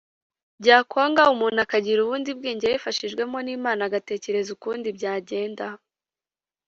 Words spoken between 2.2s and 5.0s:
bwenge abifashijwemo n’Imana agatekereza ukundi